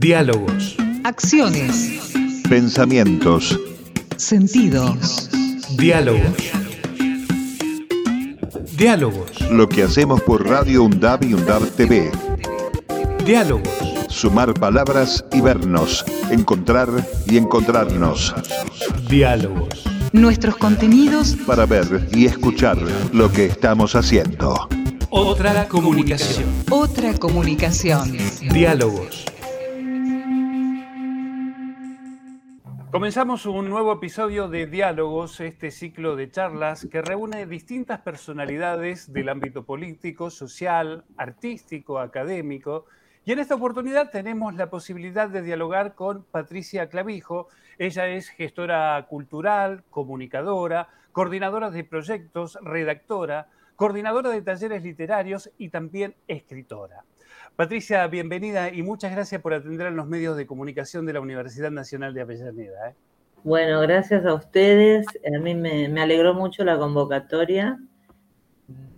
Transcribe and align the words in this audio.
Diálogos. 0.00 0.76
Acciones. 1.04 2.12
Pensamientos. 2.48 3.60
Sentidos. 4.16 5.30
Diálogos. 5.76 6.34
Diálogos. 8.76 9.40
Lo 9.52 9.68
que 9.68 9.84
hacemos 9.84 10.20
por 10.22 10.48
Radio 10.48 10.82
UNDAB 10.82 11.22
y 11.22 11.34
UNDAB 11.34 11.70
TV. 11.76 12.10
Diálogos. 13.24 13.68
Sumar 14.08 14.52
palabras 14.54 15.24
y 15.32 15.40
vernos. 15.40 16.04
Encontrar 16.28 16.88
y 17.26 17.36
encontrarnos. 17.36 18.34
Diálogos. 19.08 19.84
Nuestros 20.12 20.56
contenidos 20.56 21.36
Para 21.46 21.66
ver 21.66 22.08
y 22.12 22.26
escuchar 22.26 22.78
lo 23.12 23.30
que 23.30 23.46
estamos 23.46 23.94
haciendo. 23.94 24.68
Otra 25.10 25.68
comunicación. 25.68 26.50
Otra 26.68 27.14
comunicación. 27.14 28.18
Diálogos. 28.52 29.24
Comenzamos 32.94 33.44
un 33.46 33.68
nuevo 33.70 33.92
episodio 33.92 34.46
de 34.46 34.66
Diálogos, 34.66 35.40
este 35.40 35.72
ciclo 35.72 36.14
de 36.14 36.30
charlas 36.30 36.86
que 36.88 37.02
reúne 37.02 37.44
distintas 37.44 38.02
personalidades 38.02 39.12
del 39.12 39.30
ámbito 39.30 39.64
político, 39.64 40.30
social, 40.30 41.04
artístico, 41.16 41.98
académico. 41.98 42.86
Y 43.24 43.32
en 43.32 43.40
esta 43.40 43.56
oportunidad 43.56 44.12
tenemos 44.12 44.54
la 44.54 44.70
posibilidad 44.70 45.28
de 45.28 45.42
dialogar 45.42 45.96
con 45.96 46.22
Patricia 46.22 46.88
Clavijo. 46.88 47.48
Ella 47.78 48.06
es 48.06 48.28
gestora 48.28 49.04
cultural, 49.08 49.82
comunicadora, 49.90 50.86
coordinadora 51.10 51.72
de 51.72 51.82
proyectos, 51.82 52.60
redactora, 52.62 53.48
coordinadora 53.74 54.30
de 54.30 54.42
talleres 54.42 54.84
literarios 54.84 55.50
y 55.58 55.70
también 55.70 56.14
escritora. 56.28 57.02
Patricia, 57.56 58.04
bienvenida 58.08 58.74
y 58.74 58.82
muchas 58.82 59.12
gracias 59.12 59.40
por 59.40 59.54
atender 59.54 59.86
a 59.86 59.90
los 59.92 60.08
medios 60.08 60.36
de 60.36 60.44
comunicación 60.44 61.06
de 61.06 61.12
la 61.12 61.20
Universidad 61.20 61.70
Nacional 61.70 62.12
de 62.12 62.22
Avellaneda. 62.22 62.90
¿eh? 62.90 62.94
Bueno, 63.44 63.80
gracias 63.80 64.26
a 64.26 64.34
ustedes. 64.34 65.06
A 65.24 65.38
mí 65.38 65.54
me, 65.54 65.88
me 65.88 66.02
alegró 66.02 66.34
mucho 66.34 66.64
la 66.64 66.76
convocatoria. 66.76 67.78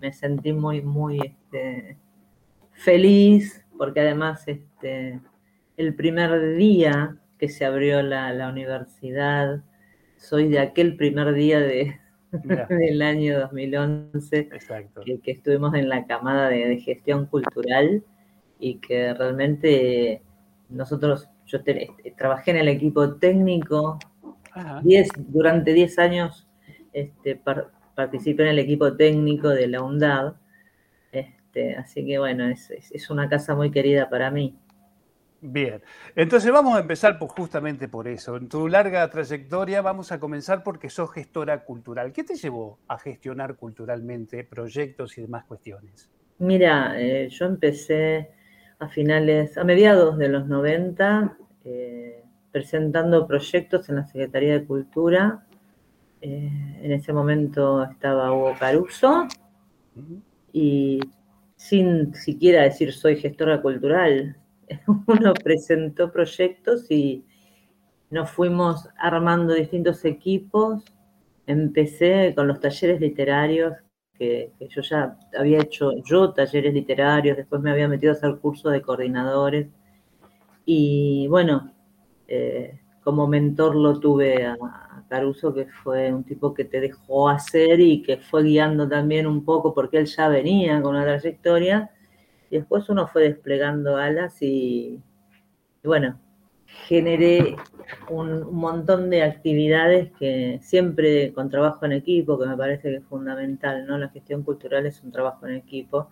Me 0.01 0.11
sentí 0.11 0.53
muy, 0.53 0.81
muy 0.81 1.19
este, 1.19 1.97
feliz 2.71 3.63
porque 3.77 3.99
además 3.99 4.47
este, 4.47 5.21
el 5.77 5.93
primer 5.93 6.55
día 6.55 7.15
que 7.37 7.49
se 7.49 7.63
abrió 7.63 8.01
la, 8.01 8.33
la 8.33 8.49
universidad, 8.49 9.61
soy 10.15 10.47
de 10.47 10.57
aquel 10.57 10.97
primer 10.97 11.31
día 11.35 11.59
de, 11.59 11.99
del 12.69 13.03
año 13.03 13.39
2011 13.39 14.39
Exacto. 14.39 15.01
que, 15.05 15.19
que 15.19 15.29
estuvimos 15.29 15.75
en 15.75 15.89
la 15.89 16.07
camada 16.07 16.49
de, 16.49 16.67
de 16.67 16.79
gestión 16.79 17.27
cultural 17.27 18.03
y 18.59 18.79
que 18.79 19.13
realmente 19.13 20.21
nosotros, 20.69 21.29
yo 21.45 21.63
te- 21.63 21.83
este, 21.83 22.11
trabajé 22.11 22.51
en 22.51 22.57
el 22.57 22.67
equipo 22.69 23.15
técnico. 23.15 23.99
10 24.83 25.09
durante 25.17 25.73
10 25.73 25.99
años 25.99 26.47
este, 26.93 27.35
par- 27.35 27.71
participé 27.95 28.43
en 28.43 28.49
el 28.49 28.59
equipo 28.59 28.95
técnico 28.95 29.49
de 29.49 29.67
la 29.67 29.81
UNDAD, 29.81 30.33
este, 31.11 31.75
así 31.75 32.05
que 32.05 32.19
bueno, 32.19 32.45
es, 32.47 32.71
es- 32.71 32.91
es 32.91 33.09
una 33.09 33.29
casa 33.29 33.55
muy 33.55 33.71
querida 33.71 34.09
para 34.09 34.31
mí. 34.31 34.57
Bien, 35.39 35.81
entonces 36.15 36.51
vamos 36.51 36.75
a 36.75 36.79
empezar 36.81 37.17
por- 37.19 37.29
justamente 37.29 37.87
por 37.87 38.07
eso. 38.07 38.37
En 38.37 38.49
tu 38.49 38.67
larga 38.67 39.07
trayectoria 39.09 39.81
vamos 39.81 40.11
a 40.11 40.19
comenzar 40.19 40.63
porque 40.63 40.89
sos 40.89 41.11
gestora 41.11 41.63
cultural. 41.63 42.11
¿Qué 42.13 42.23
te 42.23 42.35
llevó 42.35 42.79
a 42.87 42.97
gestionar 42.99 43.55
culturalmente 43.55 44.43
proyectos 44.43 45.17
y 45.17 45.21
demás 45.21 45.45
cuestiones? 45.45 46.09
Mira, 46.39 46.99
eh, 46.99 47.29
yo 47.29 47.45
empecé 47.45 48.31
a 48.79 48.87
finales, 48.89 49.57
a 49.57 49.63
mediados 49.63 50.17
de 50.17 50.29
los 50.29 50.47
90, 50.47 51.37
eh, 51.65 52.23
presentando 52.51 53.27
proyectos 53.27 53.89
en 53.89 53.95
la 53.95 54.05
Secretaría 54.05 54.53
de 54.53 54.65
Cultura. 54.65 55.45
Eh, 56.21 56.79
en 56.81 56.91
ese 56.91 57.13
momento 57.13 57.83
estaba 57.83 58.31
Hugo 58.31 58.53
Caruso 58.59 59.27
y 60.51 60.99
sin 61.55 62.13
siquiera 62.13 62.63
decir 62.63 62.93
soy 62.93 63.17
gestora 63.17 63.61
cultural, 63.61 64.37
uno 65.07 65.33
presentó 65.33 66.11
proyectos 66.11 66.89
y 66.91 67.25
nos 68.09 68.29
fuimos 68.29 68.89
armando 68.97 69.53
distintos 69.53 70.05
equipos. 70.05 70.83
Empecé 71.45 72.33
con 72.35 72.47
los 72.47 72.59
talleres 72.59 72.99
literarios, 72.99 73.73
que, 74.17 74.51
yo 74.69 74.81
ya 74.81 75.17
había 75.37 75.59
hecho 75.61 75.91
yo 76.03 76.31
talleres 76.33 76.73
literarios, 76.73 77.37
después 77.37 77.61
me 77.61 77.71
había 77.71 77.87
metido 77.87 78.13
a 78.13 78.15
hacer 78.15 78.37
cursos 78.37 78.71
de 78.71 78.81
coordinadores. 78.81 79.67
Y 80.65 81.27
bueno, 81.29 81.73
eh, 82.27 82.79
como 83.03 83.27
mentor 83.27 83.75
lo 83.75 83.99
tuve 83.99 84.45
a, 84.45 84.57
Caruso, 85.09 85.53
que 85.53 85.67
fue 85.67 86.11
un 86.13 86.25
tipo 86.25 86.53
que 86.53 86.65
te 86.65 86.81
dejó 86.81 87.29
hacer 87.29 87.79
y 87.79 88.01
que 88.01 88.17
fue 88.17 88.43
guiando 88.43 88.89
también 88.89 89.25
un 89.25 89.45
poco 89.45 89.73
porque 89.73 89.99
él 89.99 90.05
ya 90.05 90.27
venía 90.27 90.81
con 90.81 90.95
una 90.95 91.05
trayectoria. 91.05 91.91
Y 92.49 92.57
después 92.57 92.89
uno 92.89 93.07
fue 93.07 93.23
desplegando 93.23 93.95
alas 93.97 94.41
y 94.41 95.01
bueno, 95.83 96.19
generé 96.85 97.55
un, 98.09 98.53
montón 98.53 99.09
de 99.09 99.23
actividades 99.23 100.11
que 100.19 100.59
siempre 100.61 101.33
con 101.33 101.49
trabajo 101.49 101.85
en 101.85 101.93
equipo, 101.93 102.39
que 102.39 102.45
me 102.45 102.57
parece 102.57 102.89
que 102.89 102.95
es 102.97 103.03
fundamental, 103.05 103.85
¿no? 103.85 103.97
La 103.97 104.09
gestión 104.09 104.43
cultural 104.43 104.85
es 104.85 105.01
un 105.03 105.11
trabajo 105.11 105.47
en 105.47 105.55
equipo 105.55 106.09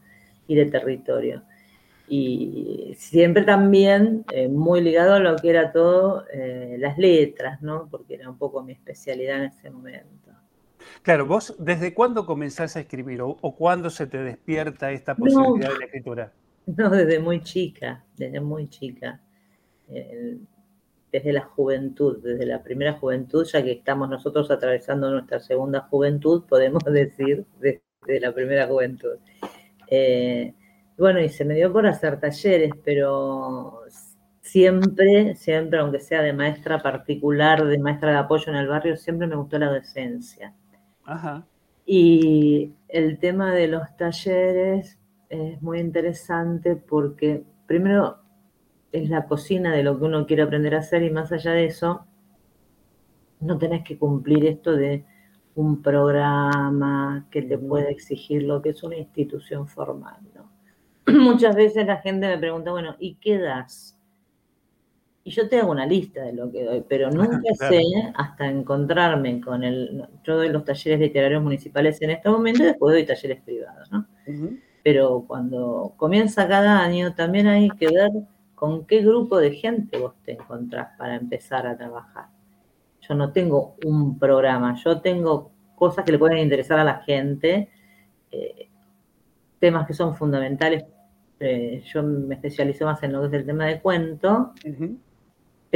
y 0.48 0.56
de 0.56 0.66
territorio. 0.66 1.44
Y 2.08 2.94
siempre 2.98 3.44
también 3.44 4.26
eh, 4.32 4.48
muy 4.48 4.82
ligado 4.82 5.16
a 5.16 5.20
lo 5.20 5.36
que 5.38 5.50
era 5.50 5.72
todo 5.72 6.26
eh, 6.32 6.78
las 6.80 6.98
letras, 6.98 7.62
¿no? 7.62 7.88
Porque 7.90 8.16
era 8.16 8.30
un 8.30 8.38
poco 8.38 8.64
mi 8.64 8.74
especialidad 8.74 9.38
en 9.38 9.46
ese 9.46 9.70
momento. 9.72 10.32
Claro, 11.02 11.26
vos, 11.26 11.56
¿desde 11.60 11.94
cuándo 11.94 12.26
comenzás 12.26 12.76
a 12.76 12.80
escribir 12.82 13.22
o, 13.22 13.38
o 13.42 13.56
cuándo 13.56 13.90
se 13.90 14.08
te 14.08 14.18
despierta 14.20 14.92
esta 14.92 15.18
No. 15.18 15.20
posibilidad 15.20 15.70
de 15.70 15.78
la 15.78 15.86
escritura? 15.86 16.34
No, 16.68 16.90
desde 16.90 17.20
muy 17.20 17.42
chica, 17.44 18.04
desde 18.18 18.42
muy 18.42 18.68
chica. 18.68 19.22
Eh, 19.88 20.40
desde 21.16 21.32
la 21.32 21.44
juventud, 21.44 22.22
desde 22.22 22.46
la 22.46 22.62
primera 22.62 22.94
juventud, 22.94 23.46
ya 23.46 23.64
que 23.64 23.72
estamos 23.72 24.10
nosotros 24.10 24.52
atravesando 24.52 25.10
nuestra 25.10 25.40
segunda 25.40 25.82
juventud, 25.82 26.44
podemos 26.44 26.84
decir 26.92 27.46
desde 27.60 28.20
la 28.20 28.34
primera 28.34 28.68
juventud. 28.68 29.18
Eh, 29.90 30.54
bueno, 30.98 31.22
y 31.22 31.30
se 31.30 31.46
me 31.46 31.56
dio 31.56 31.72
por 31.72 31.88
hacer 31.88 32.20
talleres, 32.20 32.74
pero 32.84 33.84
siempre, 34.42 35.36
siempre, 35.36 35.80
aunque 35.80 36.02
sea 36.02 36.22
de 36.22 36.34
maestra 36.34 36.82
particular, 36.82 37.66
de 37.66 37.78
maestra 37.78 38.12
de 38.12 38.18
apoyo 38.18 38.52
en 38.52 38.58
el 38.58 38.68
barrio, 38.68 38.98
siempre 38.98 39.28
me 39.28 39.38
gustó 39.38 39.58
la 39.58 39.72
docencia. 39.72 40.54
Ajá. 41.06 41.46
Y 41.86 42.74
el 42.90 43.20
tema 43.20 43.54
de 43.54 43.68
los 43.68 43.96
talleres 43.96 45.00
es 45.30 45.62
muy 45.62 45.80
interesante 45.80 46.76
porque 46.76 47.44
primero 47.68 48.25
es 48.96 49.10
la 49.10 49.26
cocina 49.26 49.74
de 49.74 49.84
lo 49.84 49.98
que 49.98 50.06
uno 50.06 50.26
quiere 50.26 50.44
aprender 50.44 50.76
a 50.76 50.80
hacer 50.80 51.04
y 51.04 51.10
más 51.10 51.32
allá 51.32 51.52
de 51.52 51.66
eso, 51.66 52.06
no 53.40 53.58
tenés 53.58 53.84
que 53.84 53.98
cumplir 53.98 54.46
esto 54.46 54.76
de 54.76 55.06
un 55.56 55.82
programa 55.82 57.28
que 57.32 57.42
te 57.42 57.58
pueda 57.58 57.90
exigir 57.90 58.44
lo 58.44 58.62
que 58.62 58.70
es 58.70 58.84
una 58.84 58.98
institución 58.98 59.68
formal. 59.68 60.18
¿no? 60.34 60.50
Muchas 61.20 61.56
veces 61.56 61.86
la 61.86 61.98
gente 61.98 62.28
me 62.28 62.38
pregunta, 62.38 62.72
bueno, 62.72 62.96
¿y 63.00 63.16
qué 63.16 63.38
das? 63.38 63.98
Y 65.24 65.32
yo 65.32 65.50
te 65.50 65.60
hago 65.60 65.72
una 65.72 65.88
lista 65.88 66.22
de 66.24 66.34
lo 66.34 66.52
que 66.52 66.64
doy, 66.64 66.84
pero 66.88 67.10
nunca 67.10 67.40
Claro. 67.58 67.74
sé 67.74 67.82
hasta 68.14 68.48
encontrarme 68.48 69.42
con 69.42 69.64
el... 69.64 70.06
Yo 70.24 70.36
doy 70.36 70.50
los 70.50 70.64
talleres 70.64 71.00
literarios 71.00 71.42
municipales 71.42 72.00
en 72.02 72.12
este 72.12 72.30
momento 72.30 72.62
y 72.62 72.68
después 72.68 72.94
doy 72.94 73.06
talleres 73.06 73.42
privados, 73.42 73.92
¿no? 73.92 74.06
Pero 74.84 75.26
cuando 75.28 75.94
comienza 75.98 76.48
cada 76.48 76.80
año 76.80 77.16
también 77.16 77.48
hay 77.48 77.70
que 77.72 77.88
ver 77.88 78.12
con 78.66 78.88
qué 78.88 79.02
grupo 79.02 79.38
de 79.38 79.52
gente 79.52 80.00
vos 80.00 80.16
te 80.24 80.32
encontrás 80.32 80.98
para 80.98 81.16
empezar 81.16 81.68
a 81.68 81.78
trabajar. 81.78 82.30
Yo 83.00 83.14
no 83.14 83.32
tengo 83.32 83.76
un 83.86 84.18
programa, 84.18 84.74
yo 84.84 85.02
tengo 85.02 85.52
cosas 85.76 86.04
que 86.04 86.12
le 86.12 86.18
pueden 86.18 86.40
interesar 86.40 86.80
a 86.80 86.84
la 86.84 86.96
gente, 87.04 87.70
eh, 88.32 88.70
temas 89.60 89.86
que 89.86 89.94
son 89.94 90.16
fundamentales. 90.16 90.84
Eh, 91.40 91.84
yo 91.86 92.02
me 92.02 92.34
especializo 92.34 92.86
más 92.86 93.04
en 93.04 93.14
lo 93.14 93.22
que 93.22 93.28
es 93.28 93.34
el 93.34 93.46
tema 93.46 93.68
de 93.68 93.80
cuento. 93.80 94.54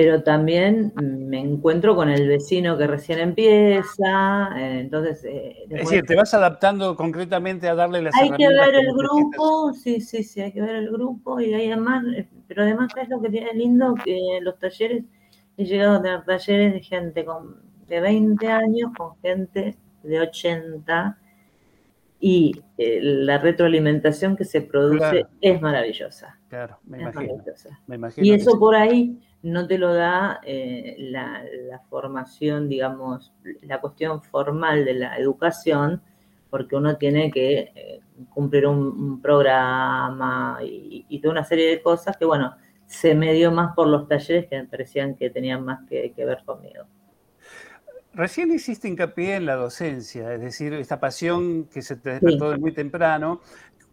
Pero 0.01 0.24
también 0.24 0.94
me 0.96 1.42
encuentro 1.42 1.94
con 1.94 2.07
el 2.07 2.25
vecino 2.25 2.78
que 2.78 2.88
recién 2.88 3.19
empieza, 3.19 4.50
eh, 4.57 4.80
entonces... 4.80 5.25
eh, 5.25 5.57
Es 5.69 5.80
decir, 5.81 6.06
te 6.06 6.16
vas 6.16 6.34
adaptando 6.34 6.96
concretamente 6.96 7.68
a 7.68 7.75
darle 7.75 8.01
las 8.01 8.16
hay 8.16 8.31
que 8.31 8.48
ver 8.48 8.75
el 8.75 8.94
grupo, 8.94 9.74
sí, 9.74 10.00
sí, 10.00 10.24
sí, 10.24 10.40
hay 10.40 10.54
que 10.54 10.62
ver 10.62 10.75
el 10.75 10.90
grupo 10.90 11.42
y 11.42 11.54
hay 11.54 11.69
además, 11.69 12.06
eh, 12.16 12.30
pero 12.48 12.62
además 12.63 12.94
es 12.96 13.10
lo 13.10 13.22
que 13.22 13.30
tiene 13.30 13.54
lindo 13.54 13.94
que 14.06 14.40
los 14.42 14.57
talleres, 14.57 15.04
he 15.57 15.66
llegado 15.66 15.98
a 15.98 16.02
tener 16.02 16.24
talleres 16.24 16.74
de 16.75 16.80
gente 16.81 17.25
con, 17.25 17.57
de 17.86 18.00
20 18.00 18.48
años 18.48 18.92
con 18.98 19.18
gente 19.22 19.75
de 20.04 20.19
80 20.22 21.18
y 22.22 22.54
eh, 22.78 23.00
la 23.02 23.38
retroalimentación 23.38 24.38
que 24.38 24.45
se 24.45 24.62
produce 24.62 24.98
Claro. 25.00 25.30
es 25.42 25.62
maravillosa. 25.62 26.40
Claro, 26.48 26.78
me 26.86 26.98
es 26.98 27.02
imagino. 27.04 27.34
maravillosa. 27.34 27.80
Me 27.86 27.95
imagino 27.95 28.25
Y 28.28 28.31
eso 28.31 28.57
por 28.57 28.75
ahí 28.75 29.19
no 29.42 29.68
te 29.68 29.78
lo 29.78 29.94
da 29.94 30.40
eh, 30.44 30.96
la, 31.00 31.44
la 31.68 31.80
formación, 31.90 32.68
digamos, 32.68 33.34
la 33.62 33.80
cuestión 33.80 34.22
formal 34.22 34.86
de 34.86 34.94
la 34.96 35.18
educación, 35.18 36.02
porque 36.50 36.76
uno 36.76 36.98
tiene 36.98 37.32
que 37.32 37.72
eh, 37.76 38.02
cumplir 38.30 38.68
un, 38.68 38.80
un 38.80 39.22
programa 39.22 40.60
y, 40.64 41.06
y 41.08 41.20
toda 41.20 41.34
una 41.34 41.46
serie 41.46 41.70
de 41.70 41.82
cosas 41.82 42.18
que, 42.18 42.26
bueno, 42.26 42.56
se 42.86 43.14
me 43.14 43.34
dio 43.34 43.52
más 43.52 43.76
por 43.76 43.88
los 43.88 44.08
talleres 44.08 44.48
que 44.48 44.58
me 44.58 44.66
parecían 44.66 45.16
que 45.16 45.30
tenían 45.30 45.64
más 45.64 45.88
que, 45.88 46.12
que 46.12 46.26
ver 46.26 46.44
conmigo. 46.44 46.86
Recién 48.12 48.52
hiciste 48.52 48.88
hincapié 48.88 49.36
en 49.36 49.46
la 49.46 49.56
docencia, 49.56 50.34
es 50.34 50.42
decir, 50.42 50.74
esta 50.74 51.00
pasión 51.00 51.66
que 51.66 51.84
se 51.84 51.96
te 51.96 52.10
despertó 52.10 52.50
de 52.50 52.58
muy 52.58 52.74
temprano, 52.74 53.42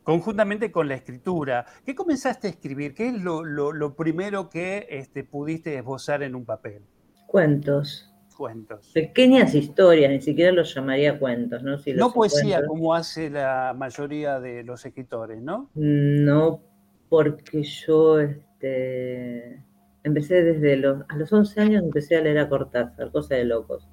conjuntamente 0.06 0.70
con 0.72 0.88
la 0.88 0.94
escritura. 0.94 1.66
¿Qué 1.84 1.94
comenzaste 1.94 2.46
a 2.46 2.50
escribir? 2.50 2.94
¿Qué 2.94 3.08
es 3.08 3.20
lo, 3.20 3.44
lo- 3.44 3.72
lo 3.72 3.94
primero 3.96 4.48
que 4.48 4.86
este, 4.88 5.24
pudiste 5.24 5.76
esbozar 5.76 6.22
en 6.22 6.34
un 6.36 6.44
papel? 6.46 6.82
Cuentos, 7.26 8.14
Cuentos. 8.36 8.90
pequeñas 8.94 9.54
historias, 9.54 10.10
ni 10.12 10.20
siquiera 10.22 10.52
los 10.52 10.72
llamaría 10.74 11.18
cuentos, 11.18 11.62
¿no? 11.62 11.76
Si 11.78 11.92
No 11.92 12.12
poesía 12.12 12.64
como 12.64 12.94
hace 12.94 13.30
la 13.30 13.74
mayoría 13.76 14.38
de 14.40 14.62
los 14.62 14.86
escritores, 14.86 15.42
¿no? 15.42 15.70
No, 15.74 16.60
porque 17.08 17.62
yo 17.64 18.20
este, 18.20 19.60
empecé 20.04 20.42
desde 20.44 20.76
los, 20.76 21.02
a 21.08 21.16
los 21.16 21.32
11 21.32 21.60
años 21.60 21.82
empecé 21.82 22.16
a 22.16 22.20
leer 22.20 22.38
a 22.38 22.48
Cortázar, 22.48 23.10
cosa 23.10 23.34
de 23.34 23.44
locos. 23.44 23.88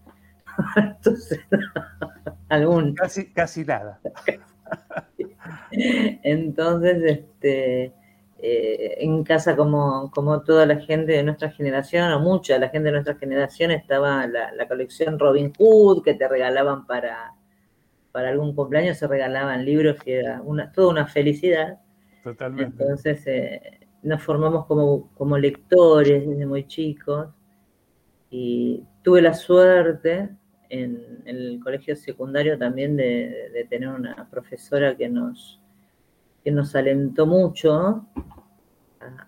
Entonces, 0.76 1.40
algún, 2.50 2.94
Casi, 2.94 3.32
casi 3.34 3.66
nada. 3.66 4.00
entonces, 6.24 7.04
este, 7.04 7.94
eh, 8.46 8.98
en 9.00 9.24
casa 9.24 9.56
como, 9.56 10.12
como 10.12 10.42
toda 10.44 10.66
la 10.66 10.78
gente 10.82 11.14
de 11.14 11.24
nuestra 11.24 11.50
generación, 11.52 12.12
o 12.12 12.20
mucha 12.20 12.56
de 12.56 12.60
la 12.60 12.70
gente 12.70 12.88
de 12.88 12.92
nuestra 12.92 13.16
generación, 13.16 13.72
estaba 13.72 14.28
la, 14.28 14.52
la 14.52 14.68
colección 14.68 15.18
Robin 15.18 15.54
Hood, 15.58 16.04
que 16.04 16.14
te 16.14 16.28
regalaban 16.28 16.86
para, 16.86 17.34
para 18.12 18.30
algún 18.30 18.54
cumpleaños, 18.54 18.98
se 18.98 19.08
regalaban 19.08 19.64
libros 19.64 19.98
y 20.06 20.12
era 20.12 20.42
una, 20.42 20.72
toda 20.74 20.90
una 20.90 21.08
felicidad. 21.08 21.80
Totalmente. 22.22 22.84
Entonces 22.84 23.26
eh, 23.28 23.88
nos 24.02 24.22
formamos 24.22 24.66
como, 24.66 25.10
como 25.14 25.38
lectores 25.38 26.28
desde 26.28 26.46
muy 26.46 26.68
chicos 26.68 27.30
y 28.30 28.84
tuve 29.04 29.22
la 29.22 29.34
suerte 29.34 30.30
en, 30.70 31.22
en 31.26 31.36
el 31.38 31.60
colegio 31.64 31.96
secundario 31.96 32.58
también 32.58 32.98
de, 32.98 33.50
de 33.54 33.66
tener 33.70 33.90
una 33.90 34.28
profesora 34.30 34.98
que 34.98 35.08
nos, 35.08 35.62
que 36.44 36.52
nos 36.52 36.76
alentó 36.76 37.26
mucho 37.26 37.74
a, 37.76 38.06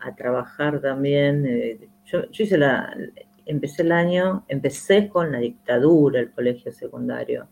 a 0.01 0.15
trabajar 0.15 0.81
también. 0.81 1.45
eh, 1.47 1.89
yo, 2.05 2.29
yo 2.31 2.43
hice 2.43 2.57
la, 2.57 2.95
empecé 3.45 3.81
el 3.83 3.91
año, 3.91 4.43
empecé 4.47 5.07
con 5.09 5.31
la 5.31 5.39
dictadura 5.39 6.19
el 6.19 6.31
colegio 6.31 6.71
secundario, 6.71 7.47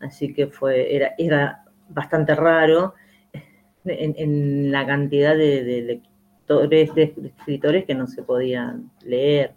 así 0.00 0.32
que 0.32 0.46
fue, 0.48 0.94
era, 0.94 1.14
era 1.18 1.64
bastante 1.88 2.34
raro 2.34 2.94
en, 3.84 4.14
en 4.18 4.70
la 4.72 4.86
cantidad 4.86 5.36
de, 5.36 5.64
de 5.64 5.82
lectores, 5.82 6.94
de 6.94 7.14
escritores 7.38 7.84
que 7.86 7.94
no 7.94 8.06
se 8.06 8.22
podían 8.22 8.90
leer. 9.04 9.52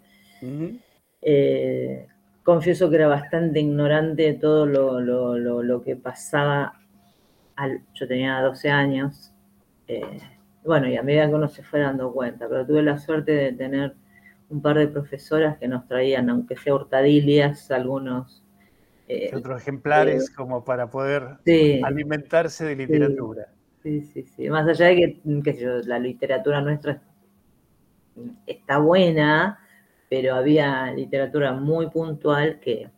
Eh, 1.20 2.06
confieso 2.42 2.90
que 2.90 2.96
era 2.96 3.06
bastante 3.08 3.60
ignorante 3.60 4.22
de 4.22 4.34
todo 4.34 4.66
lo, 4.66 5.00
lo- 5.00 5.38
lo- 5.38 5.62
lo 5.62 5.82
que 5.82 5.96
pasaba. 5.96 6.74
Al, 7.56 7.82
yo 7.94 8.08
tenía 8.08 8.40
12 8.40 8.70
años. 8.70 9.31
Eh, 9.88 10.18
bueno, 10.64 10.88
y 10.88 10.96
a 10.96 11.02
medida 11.02 11.28
que 11.28 11.34
uno 11.34 11.48
se 11.48 11.62
fue 11.62 11.80
dando 11.80 12.12
cuenta, 12.12 12.48
pero 12.48 12.66
tuve 12.66 12.82
la 12.82 12.98
suerte 12.98 13.32
de 13.32 13.52
tener 13.52 13.94
un 14.48 14.60
par 14.62 14.78
de 14.78 14.88
profesoras 14.88 15.58
que 15.58 15.66
nos 15.66 15.86
traían, 15.88 16.28
aunque 16.30 16.56
sea 16.56 16.74
hurtadilias, 16.74 17.70
algunos. 17.70 18.44
eh, 19.08 19.28
¿Qué 19.30 19.36
otros 19.36 19.62
ejemplares 19.62 20.30
como 20.30 20.64
para 20.64 20.88
poder 20.88 21.38
sí, 21.44 21.80
alimentarse 21.82 22.64
de 22.64 22.76
literatura? 22.76 23.48
Sí, 23.82 24.02
sí, 24.02 24.22
sí. 24.22 24.48
Más 24.48 24.68
allá 24.68 24.86
de 24.86 24.96
que, 24.96 25.20
qué 25.42 25.54
sé 25.54 25.62
yo, 25.62 25.78
la 25.80 25.98
literatura 25.98 26.60
nuestra 26.60 27.02
está 28.46 28.78
buena, 28.78 29.58
pero 30.08 30.34
había 30.34 30.92
literatura 30.92 31.52
muy 31.52 31.90
puntual 31.90 32.60
que, 32.60 32.90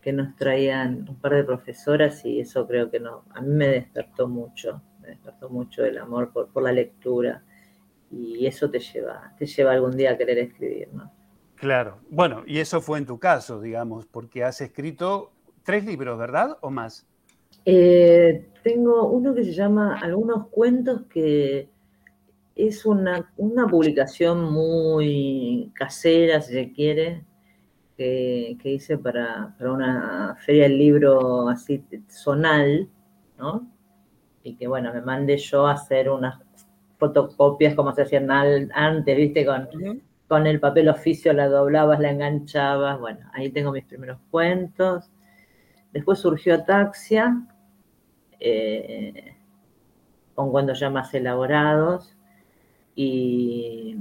que 0.00 0.12
nos 0.12 0.34
traían 0.36 1.06
un 1.08 1.16
par 1.16 1.34
de 1.34 1.44
profesoras 1.44 2.24
y 2.24 2.40
eso 2.40 2.66
creo 2.66 2.90
que 2.90 2.98
no, 3.00 3.24
a 3.34 3.40
mí 3.40 3.54
me 3.54 3.68
despertó 3.68 4.26
mucho, 4.26 4.82
me 5.08 5.14
despertó 5.14 5.48
mucho 5.48 5.84
el 5.84 5.98
amor 5.98 6.32
por, 6.32 6.48
por 6.48 6.62
la 6.62 6.72
lectura 6.72 7.42
y 8.10 8.46
eso 8.46 8.70
te 8.70 8.78
lleva, 8.78 9.34
te 9.38 9.46
lleva 9.46 9.72
algún 9.72 9.96
día 9.96 10.12
a 10.12 10.18
querer 10.18 10.38
escribir, 10.38 10.88
¿no? 10.92 11.10
Claro. 11.56 11.98
Bueno, 12.10 12.44
y 12.46 12.58
eso 12.58 12.80
fue 12.80 12.98
en 12.98 13.06
tu 13.06 13.18
caso, 13.18 13.60
digamos, 13.60 14.06
porque 14.06 14.44
has 14.44 14.60
escrito 14.60 15.32
tres 15.64 15.84
libros, 15.84 16.18
¿verdad? 16.18 16.56
¿O 16.60 16.70
más? 16.70 17.06
Eh, 17.64 18.48
tengo 18.62 19.08
uno 19.08 19.34
que 19.34 19.44
se 19.44 19.52
llama 19.52 19.98
Algunos 19.98 20.48
cuentos 20.48 21.02
que 21.10 21.68
es 22.54 22.86
una, 22.86 23.32
una 23.36 23.66
publicación 23.66 24.52
muy 24.52 25.72
casera, 25.74 26.40
si 26.40 26.52
se 26.52 26.72
quiere, 26.72 27.24
que, 27.96 28.56
que 28.62 28.70
hice 28.70 28.98
para, 28.98 29.54
para 29.58 29.72
una 29.72 30.36
feria 30.44 30.64
del 30.64 30.78
libro 30.78 31.48
así 31.48 31.84
zonal, 32.08 32.88
¿no? 33.38 33.68
Y 34.48 34.54
que 34.56 34.66
bueno, 34.66 34.92
me 34.92 35.00
mandé 35.02 35.36
yo 35.36 35.66
a 35.66 35.72
hacer 35.72 36.08
unas 36.10 36.40
fotocopias 36.98 37.74
como 37.74 37.92
se 37.94 38.02
hacían 38.02 38.30
antes, 38.30 39.16
¿viste? 39.16 39.44
Con, 39.44 39.68
con 40.26 40.46
el 40.46 40.58
papel 40.58 40.88
oficio 40.88 41.32
la 41.32 41.48
doblabas, 41.48 42.00
la 42.00 42.10
enganchabas. 42.10 42.98
Bueno, 42.98 43.20
ahí 43.34 43.50
tengo 43.50 43.72
mis 43.72 43.84
primeros 43.84 44.18
cuentos. 44.30 45.10
Después 45.92 46.18
surgió 46.18 46.54
Ataxia, 46.54 47.46
eh, 48.40 49.34
con 50.34 50.50
cuentos 50.50 50.80
ya 50.80 50.90
más 50.90 51.12
elaborados. 51.14 52.14
Y 52.94 53.96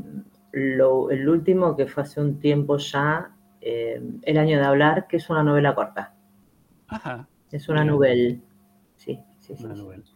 lo- 0.52 1.12
el 1.12 1.28
último 1.28 1.76
que 1.76 1.88
fue 1.88 2.04
hace 2.04 2.22
un 2.22 2.40
tiempo 2.40 2.78
ya, 2.78 3.32
eh, 3.62 4.02
El 4.24 4.38
año 4.38 4.58
de 4.60 4.66
hablar, 4.66 5.08
que 5.08 5.18
es 5.18 5.30
una 5.30 5.44
novela 5.44 5.76
corta. 5.76 6.14
Ajá. 6.88 7.28
Es 7.52 7.68
una 7.70 7.84
novela. 7.84 8.38
Sí, 8.96 9.20
sí, 9.40 9.56
sí. 9.56 9.66
Una 9.66 9.76
sí. 9.76 10.14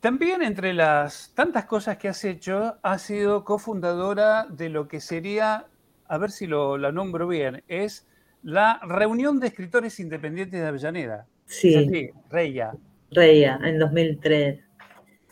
También 0.00 0.42
entre 0.42 0.72
las 0.72 1.32
tantas 1.34 1.64
cosas 1.64 1.96
que 1.96 2.08
has 2.08 2.24
hecho, 2.24 2.76
has 2.82 3.02
sido 3.02 3.44
cofundadora 3.44 4.46
de 4.48 4.68
lo 4.68 4.88
que 4.88 5.00
sería, 5.00 5.66
a 6.06 6.18
ver 6.18 6.30
si 6.30 6.46
lo, 6.46 6.78
la 6.78 6.92
nombro 6.92 7.26
bien, 7.26 7.62
es 7.66 8.06
la 8.42 8.78
Reunión 8.82 9.40
de 9.40 9.48
Escritores 9.48 9.98
Independientes 9.98 10.60
de 10.60 10.66
Avellaneda. 10.66 11.26
Sí, 11.46 11.74
así, 11.74 12.10
Reya. 12.30 12.72
Reía, 13.10 13.58
en 13.64 13.78
2003. 13.78 14.60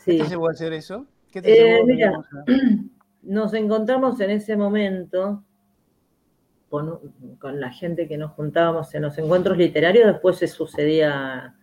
¿Qué 0.05 0.11
Sí. 0.11 0.17
te 0.17 0.27
llevó 0.27 0.49
a 0.49 0.51
hacer 0.51 0.73
eso? 0.73 1.05
¿Qué 1.31 1.41
te 1.41 1.53
Eh, 1.53 1.55
llevó, 1.55 1.85
mira, 1.85 2.11
a- 2.11 2.43
Nos 3.23 3.53
encontramos 3.55 4.19
en 4.19 4.29
ese 4.29 4.55
momento 4.55 5.43
con, 6.69 6.99
con 7.39 7.59
la 7.59 7.71
gente 7.71 8.07
que 8.07 8.17
nos 8.17 8.31
juntábamos 8.33 8.93
en 8.93 9.01
los 9.03 9.17
encuentros 9.17 9.57
literarios, 9.57 10.05
después 10.07 10.37
se 10.37 10.47
sucedía 10.47 11.54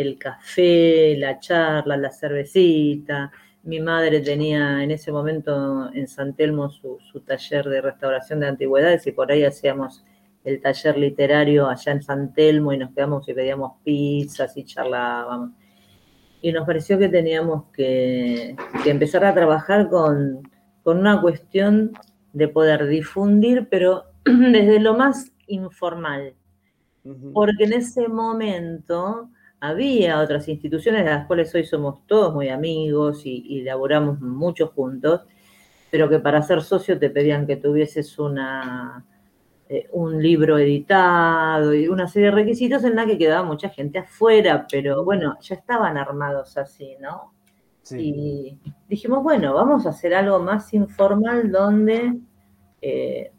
el 0.00 0.18
café, 0.18 1.16
la 1.16 1.38
charla, 1.40 1.96
la 1.96 2.10
cervecita. 2.10 3.30
Mi 3.64 3.80
madre 3.80 4.20
tenía 4.20 4.82
en 4.82 4.90
ese 4.90 5.12
momento 5.12 5.92
en 5.92 6.06
San 6.06 6.34
Telmo 6.34 6.70
su, 6.70 6.98
su 7.00 7.20
taller 7.20 7.68
de 7.68 7.80
restauración 7.80 8.40
de 8.40 8.48
antigüedades 8.48 9.06
y 9.06 9.12
por 9.12 9.30
ahí 9.30 9.44
hacíamos 9.44 10.04
el 10.44 10.60
taller 10.60 10.96
literario 10.96 11.68
allá 11.68 11.92
en 11.92 12.02
San 12.02 12.32
Telmo 12.32 12.72
y 12.72 12.78
nos 12.78 12.92
quedamos 12.92 13.28
y 13.28 13.34
pedíamos 13.34 13.72
pizzas 13.84 14.56
y 14.56 14.64
charlábamos. 14.64 15.50
Y 16.40 16.52
nos 16.52 16.66
pareció 16.66 16.98
que 16.98 17.08
teníamos 17.08 17.64
que, 17.72 18.56
que 18.84 18.90
empezar 18.90 19.24
a 19.24 19.34
trabajar 19.34 19.88
con, 19.88 20.42
con 20.84 20.98
una 20.98 21.20
cuestión 21.20 21.92
de 22.32 22.48
poder 22.48 22.86
difundir, 22.86 23.68
pero 23.68 24.04
desde 24.24 24.78
lo 24.78 24.94
más 24.94 25.32
informal 25.48 26.34
porque 27.32 27.64
en 27.64 27.72
ese 27.72 28.08
momento 28.08 29.30
había 29.60 30.20
otras 30.20 30.48
instituciones 30.48 31.04
de 31.04 31.10
las 31.10 31.26
cuales 31.26 31.54
hoy 31.54 31.64
somos 31.64 32.06
todos 32.06 32.32
muy 32.34 32.48
amigos 32.48 33.26
y, 33.26 33.44
y 33.48 33.62
laboramos 33.62 34.20
mucho 34.20 34.68
juntos, 34.68 35.22
pero 35.90 36.08
que 36.08 36.18
para 36.18 36.42
ser 36.42 36.62
socio 36.62 36.98
te 36.98 37.10
pedían 37.10 37.46
que 37.46 37.56
tuvieses 37.56 38.18
una, 38.18 39.04
eh, 39.68 39.88
un 39.92 40.22
libro 40.22 40.58
editado 40.58 41.74
y 41.74 41.88
una 41.88 42.06
serie 42.08 42.28
de 42.30 42.34
requisitos 42.36 42.84
en 42.84 42.94
la 42.94 43.06
que 43.06 43.18
quedaba 43.18 43.42
mucha 43.42 43.68
gente 43.70 43.98
afuera, 43.98 44.66
pero 44.70 45.04
bueno, 45.04 45.36
ya 45.40 45.54
estaban 45.56 45.96
armados 45.96 46.56
así, 46.56 46.96
¿no? 47.00 47.32
Sí. 47.82 47.96
Y 48.62 48.72
dijimos, 48.88 49.22
bueno, 49.22 49.54
vamos 49.54 49.86
a 49.86 49.90
hacer 49.90 50.14
algo 50.14 50.38
más 50.40 50.74
informal 50.74 51.50
donde 51.50 52.18
eh, 52.82 53.32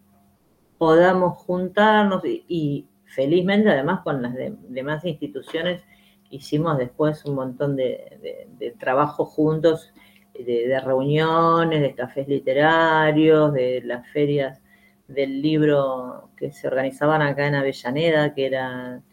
podamos 0.78 1.38
juntarnos 1.38 2.26
y, 2.26 2.46
y 2.48 2.88
felizmente 3.06 3.70
además 3.70 4.02
con 4.02 4.22
las 4.22 4.34
de- 4.34 4.56
demás 4.70 5.06
instituciones 5.06 5.84
hicimos 6.30 6.78
después 6.78 7.26
un 7.26 7.36
montón 7.36 7.76
de, 7.76 8.46
de, 8.58 8.72
trabajo 8.72 9.26
juntos, 9.26 9.92
de, 10.34 10.80
reuniones, 10.80 11.82
de 11.82 11.96
cafés 11.96 12.28
literarios, 12.28 13.54
de 13.54 13.82
las 13.84 14.08
ferias 14.10 14.62
del 15.08 15.42
libro 15.42 16.30
que 16.38 16.52
se 16.52 16.68
organizaban 16.68 17.22
acá 17.22 17.48
en 17.48 17.56
Avellaneda, 17.56 18.34
que 18.34 18.46
eran 18.46 19.04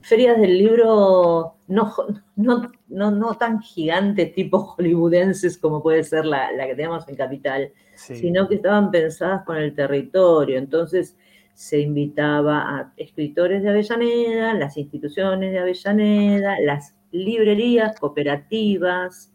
ferias 0.00 0.40
del 0.40 0.58
libro 0.58 1.56
no, 1.68 1.94
no, 2.36 3.10
no, 3.10 3.34
tan 3.36 3.60
gigantes 3.60 4.34
tipo 4.34 4.58
hollywoodenses 4.58 5.58
como 5.58 5.82
puede 5.82 6.02
ser 6.02 6.24
la, 6.24 6.48
que 6.66 6.74
tenemos 6.74 7.08
en 7.08 7.16
Capital, 7.16 7.72
sino 7.94 8.48
que 8.48 8.56
estaban 8.56 8.90
pensadas 8.90 9.44
con 9.44 9.56
el 9.56 9.74
territorio. 9.74 10.58
Entonces 10.58 11.16
se 11.56 11.80
invitaba 11.80 12.58
a 12.68 12.92
escritores 12.98 13.62
de 13.62 13.70
Avellaneda, 13.70 14.52
las 14.52 14.76
instituciones 14.76 15.52
de 15.52 15.58
Avellaneda, 15.58 16.60
las 16.60 16.94
librerías 17.12 17.98
cooperativas, 17.98 19.32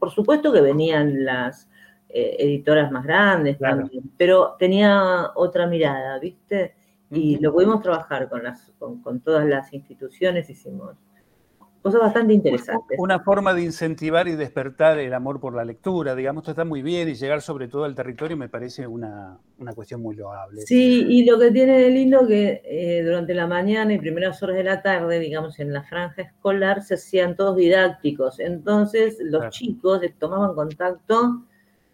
Por 0.00 0.10
supuesto 0.10 0.52
que 0.52 0.60
venían 0.60 1.24
las 1.24 1.70
eh, 2.08 2.34
editoras 2.40 2.90
más 2.90 3.04
grandes 3.04 3.56
también, 3.56 4.10
pero 4.16 4.56
tenía 4.58 5.30
otra 5.36 5.68
mirada, 5.68 6.18
¿viste? 6.18 6.74
Y 7.08 7.38
lo 7.38 7.52
pudimos 7.52 7.82
trabajar 7.82 8.28
con, 8.28 8.42
las, 8.42 8.72
con, 8.80 9.20
todas 9.20 9.46
las 9.46 9.72
instituciones, 9.72 10.50
hicimos 10.50 10.96
cosas 11.82 12.00
bastante 12.00 12.34
interesantes. 12.34 12.98
Una 12.98 13.20
forma 13.20 13.54
de 13.54 13.62
incentivar 13.62 14.28
y 14.28 14.32
despertar 14.32 14.98
el 14.98 15.14
amor 15.14 15.40
por 15.40 15.54
la 15.54 15.64
lectura, 15.64 16.14
digamos, 16.14 16.42
esto 16.42 16.50
está 16.52 16.64
muy 16.64 16.82
bien 16.82 17.08
y 17.08 17.14
llegar 17.14 17.40
sobre 17.40 17.68
todo 17.68 17.84
al 17.84 17.94
territorio 17.94 18.36
me 18.36 18.48
parece 18.48 18.86
una, 18.86 19.38
cuestión 19.74 20.02
muy 20.02 20.16
loable. 20.16 20.62
Sí, 20.62 21.06
y 21.08 21.24
lo 21.24 21.38
que 21.38 21.50
tiene 21.50 21.78
de 21.78 21.90
lindo 21.90 22.26
que 22.26 22.62
eh, 22.64 23.02
durante 23.04 23.34
la 23.34 23.46
mañana 23.46 23.92
y 23.92 23.98
primeras 23.98 24.42
horas 24.42 24.56
de 24.56 24.64
la 24.64 24.82
tarde, 24.82 25.18
digamos, 25.18 25.58
en 25.60 25.72
la 25.72 25.82
franja 25.82 26.22
escolar 26.22 26.82
se 26.82 26.94
hacían 26.94 27.36
todos 27.36 27.56
didácticos, 27.56 28.40
entonces 28.40 29.16
los 29.20 29.48
chicos 29.50 30.00
tomaban 30.18 30.54
contacto 30.54 31.42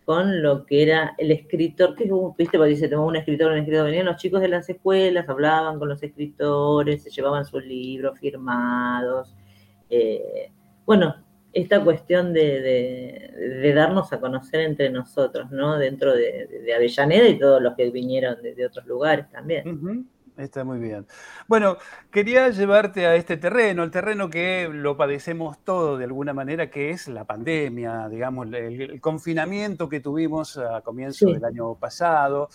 con 0.05 0.43
lo 0.43 0.67
que 0.67 0.83
era 0.83 1.14
el 1.17 1.31
escritor, 1.31 1.95
que 1.95 2.05
viste, 2.37 2.59
porque 2.59 2.71
dice, 2.71 2.88
tengo 2.88 3.07
un 3.07 3.17
escritor, 3.17 3.53
un 3.53 3.59
escritor, 3.59 3.87
venían 3.87 4.05
los 4.05 4.17
chicos 4.17 4.41
de 4.41 4.49
las 4.49 4.69
escuelas, 4.69 5.29
hablaban 5.29 5.79
con 5.79 5.88
los 5.88 6.03
escritores, 6.03 7.03
se 7.03 7.11
llevaban 7.11 7.45
sus 7.47 7.64
libros 7.64 8.19
firmados. 8.19 9.35
Eh, 9.91 10.50
bueno, 10.87 11.17
esta 11.53 11.83
cuestión 11.83 12.33
de, 12.33 13.73
darnos 13.75 14.12
a 14.12 14.21
conocer 14.21 14.61
entre 14.61 14.91
nosotros, 14.91 15.50
¿no? 15.50 15.79
Dentro 15.79 16.14
de, 16.14 16.73
Avellaneda 16.75 17.29
y 17.29 17.38
todos 17.38 17.62
los 17.62 17.75
que 17.75 17.91
vinieron 17.91 18.43
de, 18.43 18.67
otros 18.67 18.87
lugares 18.87 19.31
también. 19.31 20.09
Está 20.37 20.64
muy 20.64 20.81
bien. 20.81 21.07
Bueno, 21.47 21.76
quería 22.11 22.49
llevarte 22.50 23.07
a 23.07 23.14
este 23.14 23.37
terreno, 23.37 23.85
el 23.85 23.93
terreno 23.93 24.29
que 24.29 24.69
lo 24.69 24.97
padecemos 24.97 25.59
todo 25.62 25.97
de 25.97 26.05
alguna 26.05 26.33
manera, 26.33 26.71
que 26.71 26.91
es 26.91 27.07
la 27.07 27.25
pandemia, 27.25 28.09
digamos, 28.09 28.49
el, 28.53 29.00
confinamiento 29.00 29.88
que 29.88 30.00
tuvimos 30.00 30.59
a 30.59 30.81
comienzo 30.81 31.31
del 31.31 31.45
año 31.45 31.76
pasado. 31.76 32.49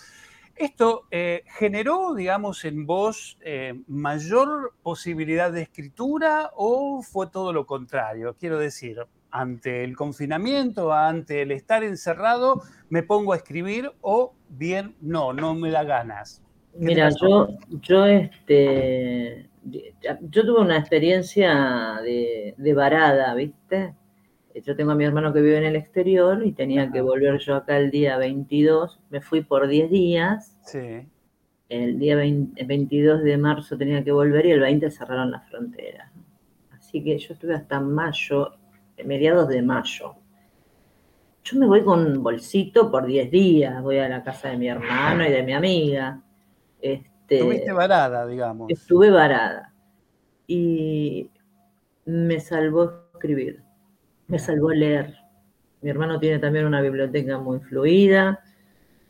Esto 0.60 1.06
eh, 1.10 1.42
generó, 1.58 2.14
digamos, 2.14 2.66
en 2.66 2.84
vos 2.84 3.38
eh, 3.40 3.80
mayor 3.86 4.74
posibilidad 4.82 5.50
de 5.50 5.62
escritura 5.62 6.50
o 6.54 7.00
fue 7.00 7.28
todo 7.28 7.54
lo 7.54 7.64
contrario? 7.64 8.36
Quiero 8.38 8.58
decir, 8.58 8.98
ante 9.30 9.84
el 9.84 9.96
confinamiento, 9.96 10.92
ante 10.92 11.40
el 11.40 11.52
estar 11.52 11.82
encerrado, 11.82 12.60
me 12.90 13.02
pongo 13.02 13.32
a 13.32 13.36
escribir 13.36 13.90
o 14.02 14.34
bien 14.50 14.96
no, 15.00 15.32
no 15.32 15.54
me 15.54 15.70
da 15.70 15.82
ganas. 15.82 16.42
Mira, 16.74 17.08
yo, 17.18 17.48
yo, 17.80 18.04
este, 18.04 19.48
yo 19.64 20.44
tuve 20.44 20.60
una 20.60 20.76
experiencia 20.76 22.00
de, 22.04 22.74
varada, 22.74 23.34
¿viste? 23.34 23.94
Yo 24.64 24.76
tengo 24.76 24.92
a 24.92 24.94
mi 24.94 25.04
hermano 25.04 25.32
que 25.32 25.40
vive 25.40 25.58
en 25.58 25.64
el 25.64 25.76
exterior 25.76 26.44
y 26.44 26.52
tenía 26.52 26.90
que 26.90 27.00
volver 27.00 27.38
yo 27.38 27.56
acá 27.56 27.78
el 27.78 27.90
día 27.90 28.16
22. 28.18 29.00
Me 29.10 29.20
fui 29.20 29.42
por 29.42 29.66
10 29.66 29.90
días. 29.90 30.56
Sí. 30.64 31.06
El 31.68 31.98
día 31.98 32.16
22 32.16 33.22
de 33.22 33.38
marzo 33.38 33.76
tenía 33.76 34.02
que 34.02 34.12
volver 34.12 34.46
y 34.46 34.50
el 34.50 34.60
20 34.60 34.90
cerraron 34.90 35.30
las 35.30 35.48
fronteras. 35.48 36.10
Así 36.72 37.02
que 37.02 37.18
yo 37.18 37.34
estuve 37.34 37.54
hasta 37.54 37.80
mayo, 37.80 38.54
mediados 39.04 39.48
de 39.48 39.62
mayo. 39.62 40.16
Yo 41.44 41.58
me 41.58 41.66
voy 41.66 41.82
con 41.82 42.04
un 42.04 42.22
bolsito 42.22 42.90
por 42.90 43.06
10 43.06 43.30
días, 43.30 43.82
voy 43.82 43.98
a 43.98 44.08
la 44.08 44.22
casa 44.22 44.48
de 44.48 44.56
mi 44.56 44.68
hermano 44.68 45.24
y 45.24 45.30
de 45.30 45.42
mi 45.42 45.52
amiga. 45.52 46.20
Este, 46.80 47.36
Estuviste 47.36 47.72
varada, 47.72 48.26
digamos. 48.26 48.70
Estuve 48.70 49.10
varada. 49.10 49.72
Y 50.46 51.30
me 52.04 52.40
salvó 52.40 53.04
escribir, 53.14 53.62
me 54.30 54.38
salvó 54.38 54.70
leer. 54.70 55.16
Mi 55.82 55.90
hermano 55.90 56.18
tiene 56.18 56.38
también 56.38 56.66
una 56.66 56.80
biblioteca 56.80 57.38
muy 57.38 57.60
fluida 57.60 58.40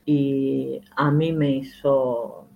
y 0.05 0.81
a 0.97 1.11
mí 1.11 1.33
me 1.33 1.50
hizo, 1.50 2.47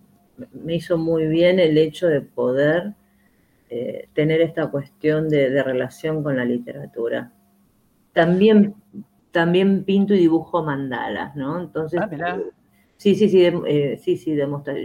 me 0.52 0.76
hizo 0.76 0.96
muy 0.96 1.26
bien 1.26 1.60
el 1.60 1.76
hecho 1.78 2.08
de 2.08 2.20
poder 2.20 2.94
eh, 3.70 4.08
tener 4.14 4.40
esta 4.40 4.68
cuestión 4.68 5.28
de, 5.28 5.62
relación 5.62 6.22
con 6.22 6.36
la 6.36 6.44
literatura. 6.44 7.32
También, 8.12 8.74
también 9.30 9.84
pinto 9.84 10.14
y 10.14 10.18
dibujo 10.18 10.62
mandalas, 10.62 11.36
¿no? 11.36 11.60
Entonces, 11.60 12.00
ah, 12.00 12.38
Sí, 12.96 13.14
sí, 13.16 13.28
sí, 13.28 13.44
eh, 13.44 14.00
sí, 14.02 14.16
sí, 14.16 14.36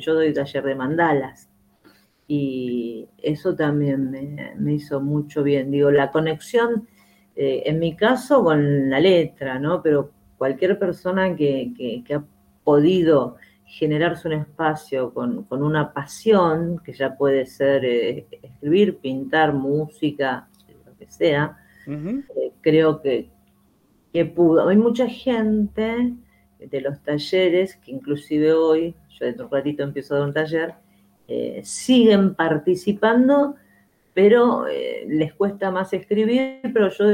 yo 0.02 0.14
doy 0.14 0.34
taller 0.34 0.64
de 0.64 0.76
mandalas 0.76 1.50
y 2.28 3.08
eso 3.18 3.56
también 3.56 4.12
me, 4.58 4.74
hizo 4.74 5.00
mucho 5.02 5.42
bien. 5.42 5.72
Digo, 5.72 5.90
la 5.92 6.12
conexión, 6.12 6.88
eh, 7.42 7.64
en 7.70 7.80
mi 7.80 7.96
caso, 7.96 8.44
con 8.44 8.90
la 8.90 9.00
letra, 9.00 9.58
¿no? 9.60 9.82
Pero 9.82 10.12
cualquier 10.38 10.78
persona 10.78 11.34
que, 11.38 12.04
ha 12.14 12.22
podido 12.66 13.38
generarse 13.64 14.28
un 14.28 14.34
espacio 14.34 15.14
con, 15.14 15.48
una 15.50 15.94
pasión, 15.94 16.82
que 16.84 16.92
ya 16.92 17.16
puede 17.16 17.46
ser 17.46 17.86
eh, 17.86 18.28
escribir, 18.42 18.98
pintar, 18.98 19.54
música, 19.54 20.50
lo 20.86 20.98
que 20.98 21.10
sea, 21.10 21.58
creo 22.60 23.02
que, 23.02 23.30
que 24.12 24.26
pudo. 24.26 24.68
Hay 24.68 24.76
mucha 24.76 25.08
gente 25.08 26.14
de 26.60 26.82
los 26.82 27.02
talleres, 27.04 27.78
que 27.78 27.92
inclusive 27.92 28.52
hoy, 28.52 28.96
yo 29.18 29.26
dentro 29.26 29.46
de 29.46 29.48
un 29.48 29.58
ratito 29.58 29.84
empiezo 29.84 30.14
a 30.14 30.18
dar 30.18 30.28
un 30.28 30.34
taller, 30.34 30.74
eh, 31.30 31.62
siguen 31.64 32.36
participando, 32.36 33.56
pero 34.20 34.68
eh, 34.68 35.06
les 35.08 35.34
cuesta 35.34 35.72
más 35.72 35.94
escribir, 35.94 36.60
pero 36.74 36.90
yo 36.90 37.06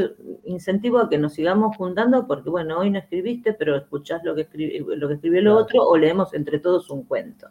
incentivo 0.45 0.97
a 0.97 1.07
que 1.07 1.19
nos 1.19 1.35
sigamos 1.35 1.77
juntando 1.77 2.25
porque, 2.25 2.50
bueno, 2.50 2.79
hoy 2.79 2.89
no 2.89 2.97
escribiste, 2.97 3.53
pero 3.53 3.75
escuchás 3.75 4.24
lo 4.24 4.33
que, 4.33 4.41
escribió, 4.41 4.95
lo 4.95 5.07
que 5.07 5.13
escribió 5.13 5.39
el 5.39 5.47
otro 5.50 5.83
o 5.83 5.95
leemos 6.00 6.33
entre 6.33 6.57
todos 6.57 6.89
un 6.89 7.03
cuento. 7.03 7.47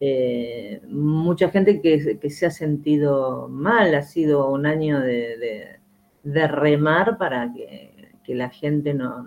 Eh, 0.00 0.82
mucha 0.88 1.48
gente 1.50 1.80
que, 1.80 2.28
se 2.28 2.46
ha 2.46 2.50
sentido 2.50 3.46
mal, 3.48 3.94
ha 3.94 4.02
sido 4.02 4.50
un 4.50 4.66
año 4.66 4.98
de, 4.98 5.78
remar 6.24 7.18
para 7.18 7.52
que, 7.52 8.34
la 8.34 8.50
gente 8.50 8.94
no, 8.94 9.22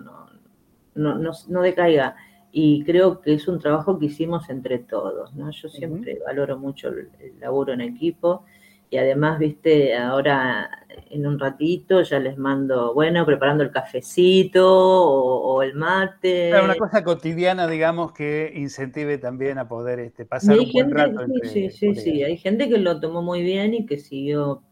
no, 0.94 1.32
no, 1.48 1.62
decaiga. 1.62 2.14
Y 2.52 2.84
creo 2.84 3.22
que 3.22 3.32
es 3.32 3.48
un 3.48 3.58
trabajo 3.58 3.98
que 3.98 4.04
hicimos 4.04 4.50
entre 4.50 4.80
todos, 4.80 5.34
¿no? 5.34 5.50
Yo 5.50 5.70
siempre 5.70 6.18
valoro 6.26 6.58
mucho 6.58 6.88
el, 6.88 7.08
laburo 7.40 7.72
en 7.72 7.80
equipo 7.80 8.44
y 8.90 8.96
además, 8.98 9.38
viste, 9.38 9.96
ahora 9.96 10.68
en 11.10 11.26
un 11.26 11.38
ratito 11.38 12.02
ya 12.02 12.18
les 12.18 12.36
mando, 12.36 12.92
bueno, 12.92 13.24
preparando 13.24 13.64
el 13.64 13.70
cafecito 13.70 14.66
o, 14.68 15.62
el 15.62 15.74
mate. 15.74 16.52
una 16.62 16.74
cosa 16.74 17.02
cotidiana, 17.02 17.66
digamos, 17.66 18.12
que 18.12 18.52
incentive 18.54 19.18
también 19.18 19.58
a 19.58 19.68
poder 19.68 20.00
este, 20.00 20.26
pasar 20.26 20.58
un 20.58 20.70
buen 20.72 20.90
rato. 20.90 21.26
Sí, 21.44 21.70
sí, 21.70 21.94
sí, 21.94 22.22
hay 22.22 22.36
gente 22.36 22.68
que 22.68 22.78
lo 22.78 23.00
tomó 23.00 23.22
muy 23.22 23.42
bien 23.42 23.74
y 23.74 23.86
que 23.86 23.98
siguió 23.98 24.62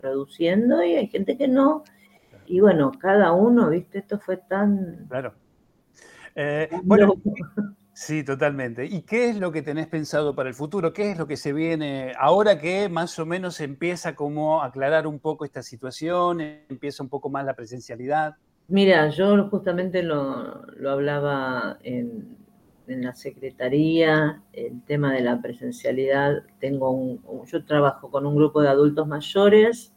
produciendo 0.00 0.82
y 0.82 0.94
hay 0.96 1.08
gente 1.08 1.36
que 1.36 1.48
no. 1.48 1.84
Y 2.46 2.60
bueno, 2.60 2.92
cada 2.98 3.32
uno, 3.32 3.70
viste, 3.70 3.98
esto 3.98 4.18
fue 4.18 4.36
tan... 4.36 5.06
Claro 5.08 5.34
eh, 6.36 6.68
bueno, 6.84 7.14
sí, 7.96 8.22
totalmente. 8.22 8.84
¿Y 8.84 9.02
qué 9.02 9.30
es 9.30 9.38
lo 9.38 9.50
que 9.50 9.62
tenés 9.62 9.86
pensado 9.86 10.34
para 10.34 10.50
el 10.50 10.54
futuro? 10.54 10.92
¿Qué 10.92 11.10
es 11.10 11.18
lo 11.18 11.26
que 11.26 11.36
se 11.36 11.52
viene 11.52 12.12
ahora 12.18 12.58
que 12.58 12.88
más 12.90 13.18
o 13.18 13.24
menos 13.24 13.60
empieza 13.60 14.14
como 14.14 14.62
a 14.62 14.66
aclarar 14.66 15.06
un 15.06 15.18
poco 15.18 15.44
esta 15.46 15.62
situación, 15.62 16.40
empieza 16.40 17.02
un 17.02 17.08
poco 17.08 17.30
más 17.30 17.44
la 17.46 17.54
presencialidad? 17.54 18.36
Mira, 18.68 19.08
yo 19.08 19.48
justamente 19.48 20.02
lo, 20.02 20.62
hablaba 20.86 21.78
en, 21.82 22.36
la 22.86 23.14
secretaría, 23.14 24.42
el 24.52 24.82
tema 24.82 25.12
de 25.12 25.22
la 25.22 25.40
presencialidad. 25.40 26.42
Tengo 26.60 26.90
un, 26.90 27.20
yo 27.46 27.64
trabajo 27.64 28.10
con 28.10 28.26
un 28.26 28.36
grupo 28.36 28.60
de 28.60 28.68
adultos 28.68 29.06
mayores 29.06 29.92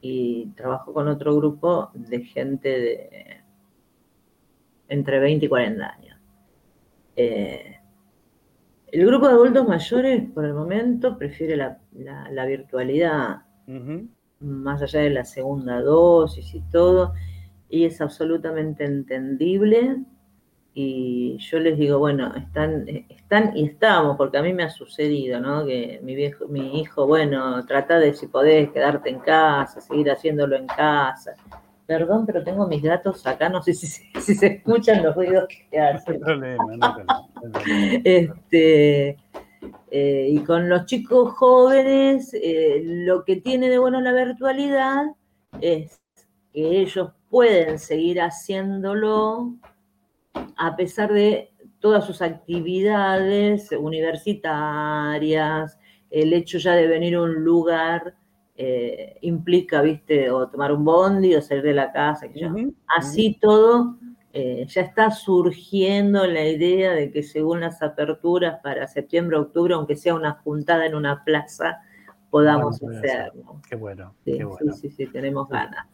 y 0.00 0.46
trabajo 0.56 0.92
con 0.92 1.08
otro 1.08 1.36
grupo 1.36 1.90
de 1.94 2.20
gente 2.20 2.68
de 2.68 3.40
entre 4.88 5.18
20 5.18 5.46
y 5.46 5.48
40 5.48 5.86
años. 5.86 6.13
Eh, 7.16 7.78
el 8.94 9.06
grupo 9.06 9.26
de 9.26 9.34
adultos 9.34 9.66
mayores, 9.66 10.30
por 10.30 10.44
el 10.44 10.54
momento, 10.54 11.18
prefiere 11.18 11.56
la, 11.56 12.46
virtualidad. 12.46 13.42
más 14.40 14.82
allá 14.82 15.00
de 15.00 15.10
la 15.10 15.24
segunda 15.24 15.80
dosis 15.80 16.54
y 16.54 16.60
todo, 16.70 17.14
y 17.68 17.84
es 17.84 18.00
absolutamente 18.00 18.84
entendible. 18.84 19.96
Y 20.74 21.38
yo 21.38 21.60
les 21.60 21.78
digo, 21.78 21.98
bueno, 21.98 22.34
están, 22.36 22.86
están 23.08 23.56
y 23.56 23.64
estamos, 23.64 24.16
porque 24.16 24.38
a 24.38 24.42
mí 24.42 24.52
me 24.52 24.64
ha 24.64 24.70
sucedido, 24.70 25.40
¿no? 25.40 25.64
Que 25.64 26.00
mi 26.02 26.14
viejo, 26.14 26.46
mi 26.48 26.80
hijo, 26.80 27.06
bueno, 27.06 27.64
trata 27.66 27.98
de 27.98 28.14
si 28.14 28.26
podés 28.26 28.70
quedarte 28.70 29.10
en 29.10 29.20
casa, 29.20 29.80
seguir 29.80 30.10
haciéndolo 30.10 30.56
en 30.56 30.66
casa. 30.66 31.34
Perdón, 31.86 32.24
pero 32.24 32.42
tengo 32.42 32.66
mis 32.66 32.82
gatos 32.82 33.26
acá, 33.26 33.48
no 33.48 33.62
sé 33.62 33.74
si, 33.74 33.86
si 34.20 34.34
se 34.34 34.46
escuchan 34.46 35.02
los 35.02 35.14
ruidos 35.14 35.46
que 35.70 35.78
hacen. 35.78 36.20
No 36.20 36.26
hay 36.26 36.34
problema, 36.34 36.76
no 36.76 36.86
hay 36.86 37.50
problema. 37.50 38.02
Este, 38.04 39.18
eh, 39.90 40.28
y 40.30 40.38
con 40.40 40.68
los 40.68 40.86
chicos 40.86 41.34
jóvenes, 41.34 42.32
eh, 42.34 42.82
lo 42.84 43.24
que 43.24 43.36
tiene 43.36 43.68
de 43.68 43.78
bueno 43.78 44.00
la 44.00 44.12
virtualidad 44.12 45.04
es 45.60 46.00
que 46.52 46.80
ellos 46.80 47.12
pueden 47.30 47.78
seguir 47.78 48.20
haciéndolo 48.20 49.54
a 50.56 50.76
pesar 50.76 51.12
de 51.12 51.52
todas 51.80 52.06
sus 52.06 52.22
actividades 52.22 53.70
universitarias, 53.72 55.78
el 56.10 56.32
hecho 56.32 56.58
ya 56.58 56.72
de 56.72 56.86
venir 56.86 57.16
a 57.16 57.22
un 57.22 57.44
lugar 57.44 58.14
eh, 58.56 59.18
implica, 59.22 59.82
viste, 59.82 60.30
o 60.30 60.48
tomar 60.48 60.72
un 60.72 60.84
bondi 60.84 61.34
o 61.34 61.42
salir 61.42 61.64
de 61.64 61.74
la 61.74 61.92
casa, 61.92 62.26
así 62.86 63.36
todo 63.40 63.96
eh, 64.36 64.66
ya 64.68 64.80
está 64.80 65.12
surgiendo 65.12 66.26
la 66.26 66.44
idea 66.44 66.92
de 66.92 67.12
que 67.12 67.22
según 67.22 67.60
las 67.60 67.82
aperturas 67.82 68.60
para 68.62 68.88
septiembre, 68.88 69.36
octubre, 69.36 69.74
aunque 69.74 69.94
sea 69.94 70.14
una 70.14 70.32
juntada 70.32 70.86
en 70.86 70.96
una 70.96 71.22
plaza, 71.22 71.82
podamos 72.30 72.82
hacerlo. 72.82 73.60
Qué 73.68 73.76
bueno, 73.76 74.14
sí, 74.24 74.36
qué 74.36 74.44
bueno. 74.44 74.72
Sí, 74.72 74.88
sí, 74.88 74.90
sí, 74.90 75.06
tenemos 75.06 75.48
ganas. 75.48 75.86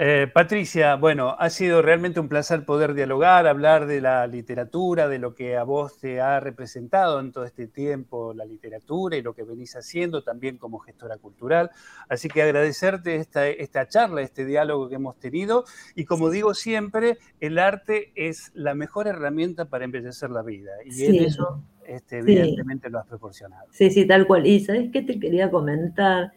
Eh, 0.00 0.28
Patricia, 0.32 0.94
bueno, 0.94 1.34
ha 1.36 1.50
sido 1.50 1.82
realmente 1.82 2.20
un 2.20 2.28
placer 2.28 2.64
poder 2.64 2.94
dialogar, 2.94 3.48
hablar 3.48 3.88
de 3.88 4.00
la 4.00 4.28
literatura, 4.28 5.08
de 5.08 5.18
lo 5.18 5.34
que 5.34 5.56
a 5.56 5.64
vos 5.64 5.98
te 5.98 6.20
ha 6.20 6.38
representado 6.38 7.18
en 7.18 7.32
todo 7.32 7.44
este 7.44 7.66
tiempo 7.66 8.32
la 8.32 8.44
literatura 8.44 9.16
y 9.16 9.22
lo 9.22 9.34
que 9.34 9.42
venís 9.42 9.74
haciendo 9.74 10.22
también 10.22 10.56
como 10.56 10.78
gestora 10.78 11.16
cultural. 11.16 11.72
Así 12.08 12.28
que 12.28 12.42
agradecerte 12.42 13.16
esta, 13.16 13.48
esta 13.48 13.88
charla, 13.88 14.22
este 14.22 14.44
diálogo 14.44 14.88
que 14.88 14.94
hemos 14.94 15.18
tenido. 15.18 15.64
Y 15.96 16.04
como 16.04 16.30
digo 16.30 16.54
siempre, 16.54 17.18
el 17.40 17.58
arte 17.58 18.12
es 18.14 18.52
la 18.54 18.76
mejor 18.76 19.08
herramienta 19.08 19.64
para 19.64 19.84
embellecer 19.84 20.30
la 20.30 20.42
vida. 20.42 20.70
Y 20.84 21.06
en 21.06 21.24
eso 21.24 21.60
este, 21.84 22.18
evidentemente 22.18 22.88
lo 22.88 23.00
has 23.00 23.06
proporcionado. 23.08 23.66
Sí, 23.72 23.90
sí, 23.90 24.06
tal 24.06 24.28
cual. 24.28 24.46
Y 24.46 24.60
sabes 24.60 24.92
qué 24.92 25.02
te 25.02 25.18
quería 25.18 25.50
comentar. 25.50 26.30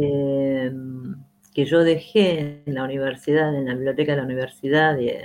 Eh, 0.00 0.72
que 1.54 1.64
yo 1.64 1.84
dejé 1.84 2.62
en 2.66 2.74
la 2.74 2.84
universidad, 2.84 3.54
en 3.56 3.66
la 3.66 3.74
biblioteca 3.74 4.12
de 4.12 4.18
la 4.18 4.24
universidad, 4.24 4.98
y, 4.98 5.08
eh, 5.08 5.24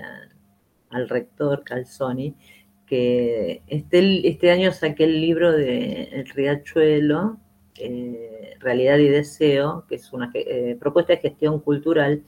al 0.91 1.09
rector 1.09 1.63
Calzoni, 1.63 2.36
que 2.86 3.63
este, 3.67 4.27
este 4.27 4.51
año 4.51 4.71
saqué 4.71 5.05
el 5.05 5.19
libro 5.19 5.51
de 5.51 6.03
El 6.12 6.29
Riachuelo, 6.29 7.38
eh, 7.79 8.55
Realidad 8.59 9.00
y 9.00 9.07
Deseo, 9.07 9.86
que 9.88 9.95
es 9.95 10.13
una 10.13 10.29
eh, 10.33 10.77
propuesta 10.79 11.13
de 11.13 11.19
gestión 11.19 11.59
cultural, 11.59 12.24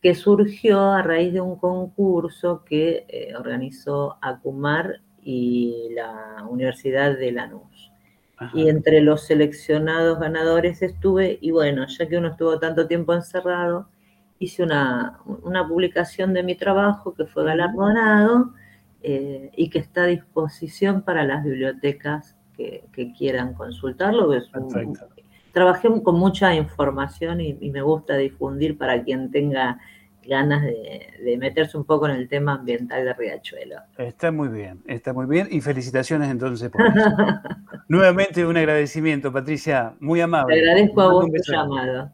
que 0.00 0.14
surgió 0.14 0.80
a 0.92 1.02
raíz 1.02 1.32
de 1.32 1.40
un 1.40 1.56
concurso 1.56 2.64
que 2.64 3.32
organizó 3.36 4.18
Acumar 4.20 5.00
y 5.20 5.88
la 5.94 6.46
Universidad 6.48 7.18
de 7.18 7.32
Lanús. 7.32 7.71
Y 8.54 8.68
entre 8.68 9.00
los 9.00 9.26
seleccionados 9.26 10.18
ganadores 10.18 10.82
estuve, 10.82 11.38
y 11.40 11.50
bueno, 11.50 11.86
ya 11.86 12.08
que 12.08 12.18
uno 12.18 12.28
estuvo 12.28 12.58
tanto 12.58 12.86
tiempo 12.86 13.14
encerrado, 13.14 13.88
hice 14.38 14.62
una, 14.62 15.18
publicación 15.68 16.34
de 16.34 16.42
mi 16.42 16.54
trabajo 16.54 17.14
que 17.14 17.26
fue 17.26 17.44
galardonado 17.44 18.52
eh, 19.02 19.50
y 19.56 19.70
que 19.70 19.78
está 19.78 20.04
a 20.04 20.06
disposición 20.06 21.02
para 21.02 21.24
las 21.24 21.44
bibliotecas 21.44 22.36
que, 22.56 23.12
quieran 23.16 23.54
consultarlo. 23.54 24.30
trabajé 25.52 25.88
con 26.02 26.18
mucha 26.18 26.54
información 26.54 27.40
y, 27.40 27.70
me 27.70 27.82
gusta 27.82 28.16
difundir 28.16 28.78
para 28.78 29.02
quien 29.02 29.30
tenga 29.30 29.80
ganas 30.26 30.62
de, 30.62 31.36
meterse 31.38 31.76
un 31.76 31.84
poco 31.84 32.08
en 32.08 32.16
el 32.16 32.28
tema 32.28 32.54
ambiental 32.54 33.04
de 33.04 33.12
Riachuelo. 33.14 33.76
Está 33.98 34.30
muy 34.30 34.48
bien, 34.48 34.82
está 34.86 35.12
muy 35.12 35.26
bien 35.26 35.48
y 35.50 35.60
felicitaciones 35.60 36.30
entonces 36.30 36.70
por 36.70 36.82
eso. 36.82 36.94
Nuevamente 37.88 38.46
un 38.46 38.56
agradecimiento, 38.56 39.32
Patricia, 39.32 39.94
muy 40.00 40.20
amable. 40.20 40.54
Te 40.54 40.60
agradezco 40.60 41.00
a 41.02 41.12
vos 41.12 41.26
tu 41.26 41.52
llamado. 41.52 42.10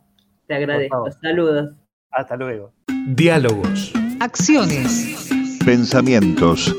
Te 0.46 0.54
agradezco. 0.54 1.10
Saludos. 1.22 1.74
Hasta 2.10 2.36
luego. 2.36 2.72
Diálogos. 3.08 3.92
Acciones. 4.20 5.28
Pensamientos. 5.64 6.74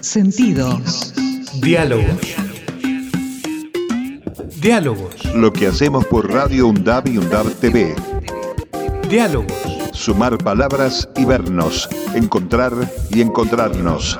Sentidos. 0.00 1.14
Diálogos. 1.60 2.36
Diálogos. 4.60 5.34
Lo 5.34 5.52
que 5.52 5.66
hacemos 5.66 6.06
por 6.06 6.30
Radio 6.30 6.68
UNDAB 6.68 7.08
y 7.08 7.18
UNDAB 7.18 7.54
TV. 7.60 7.94
Diálogos 9.08 9.65
sumar 9.96 10.36
palabras 10.38 11.08
y 11.16 11.24
vernos, 11.24 11.88
encontrar 12.14 12.72
y 13.10 13.22
encontrarnos. 13.22 14.18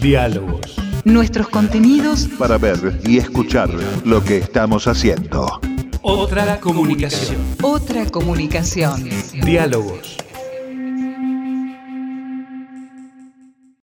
Diálogos. 0.00 0.76
Nuestros 1.04 1.48
contenidos 1.48 2.28
para 2.38 2.56
ver 2.56 3.00
y 3.04 3.18
escuchar 3.18 3.68
lo 4.04 4.24
que 4.24 4.38
estamos 4.38 4.86
haciendo. 4.86 5.60
Otra 6.00 6.58
comunicación. 6.58 7.36
Otra 7.62 8.06
comunicación. 8.06 9.10
Diálogos. 9.44 10.23